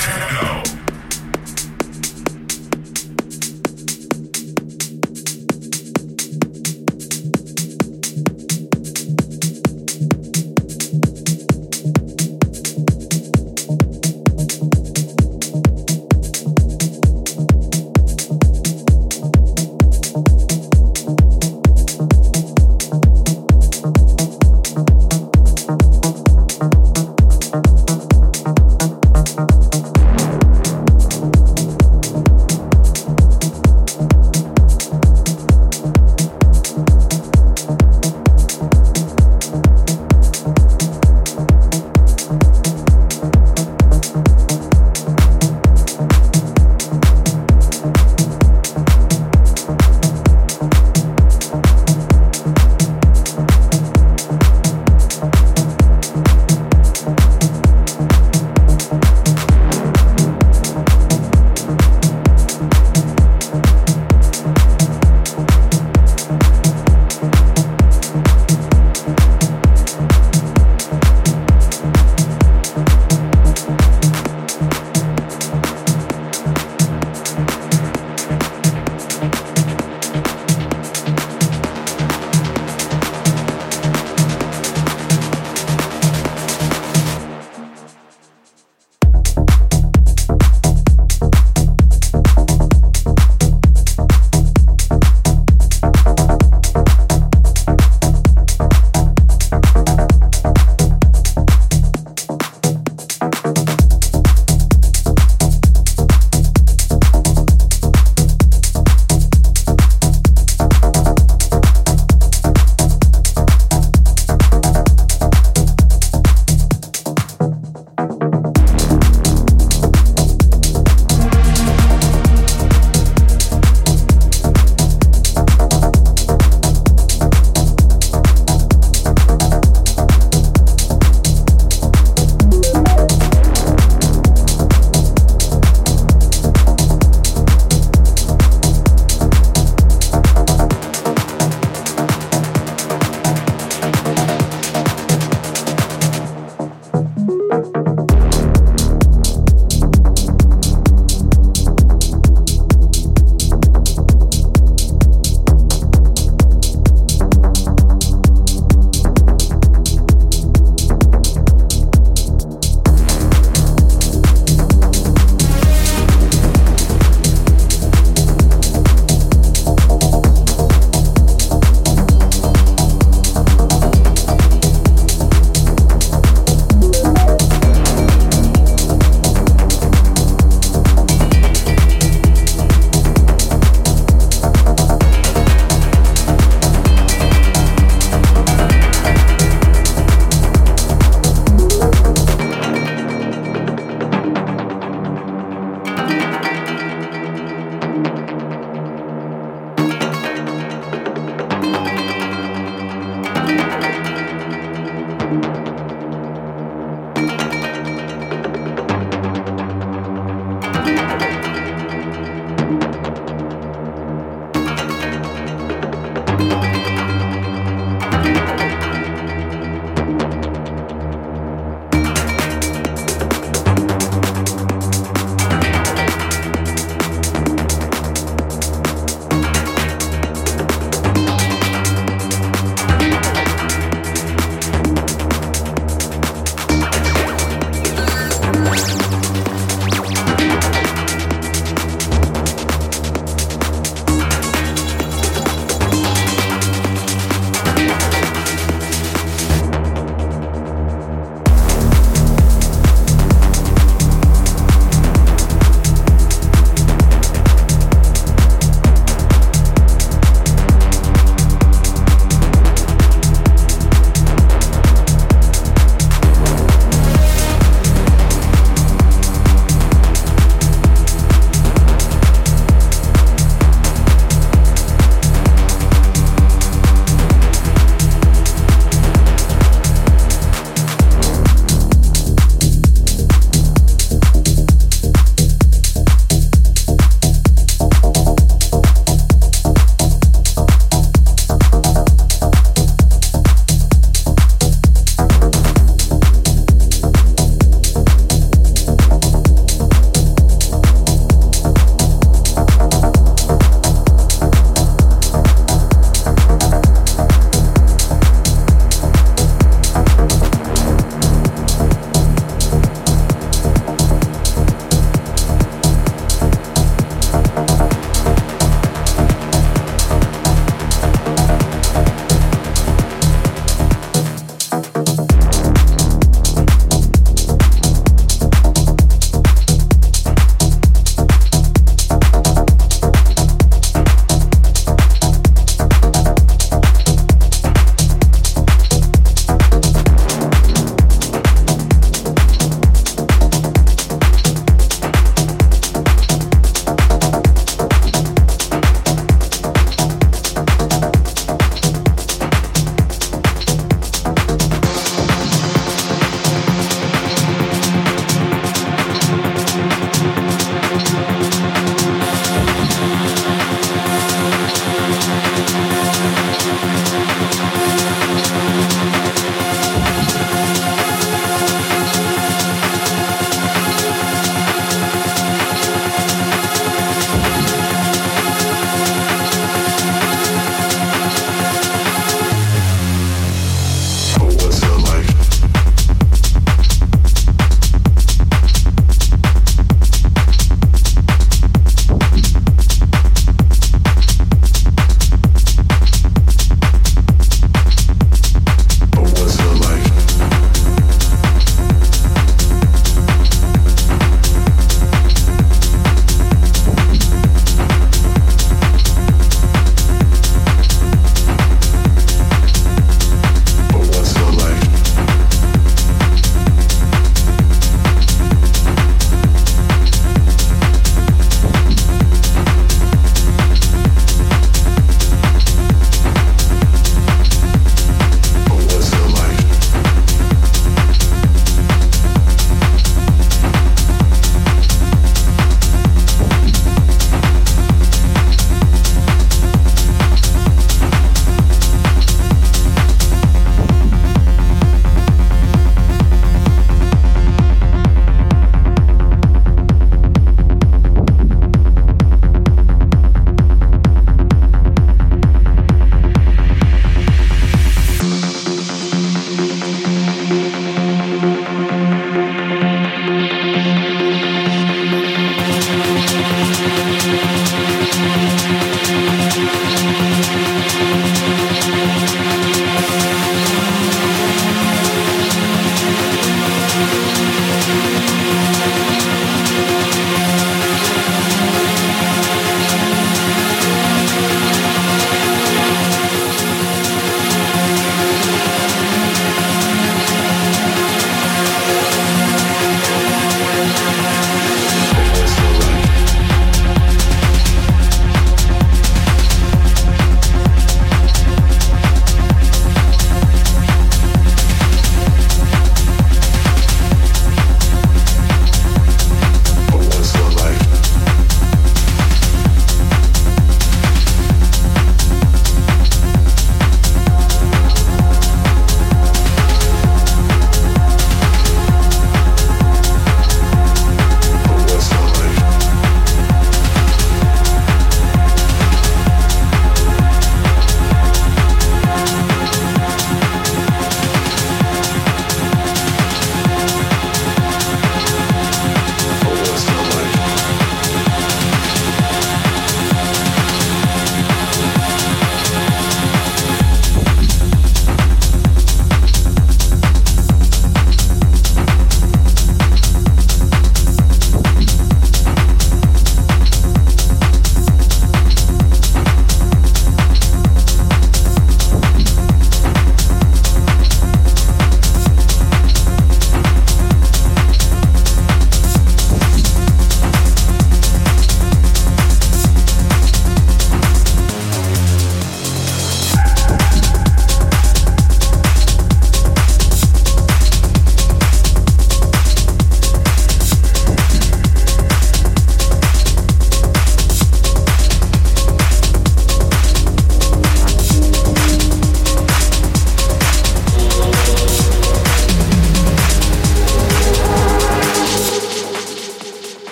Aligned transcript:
techno. 0.00 0.59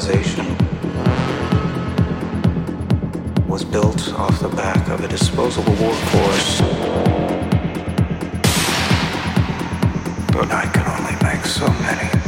civilization 0.00 0.46
was 3.46 3.64
built 3.64 4.12
off 4.14 4.40
the 4.40 4.48
back 4.48 4.88
of 4.88 5.04
a 5.04 5.08
disposable 5.08 5.72
workforce. 5.72 6.60
But 10.32 10.50
I 10.50 10.70
can 10.72 10.86
only 10.86 11.16
make 11.22 11.44
so 11.44 11.68
many. 11.82 12.19